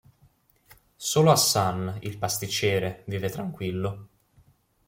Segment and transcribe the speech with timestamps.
[0.95, 4.07] Solo Hassan, il pasticciere, vive tranquillo.